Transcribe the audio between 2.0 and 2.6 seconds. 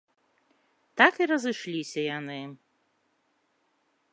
яны.